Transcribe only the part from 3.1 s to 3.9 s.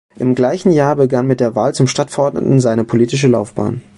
Laufbahn.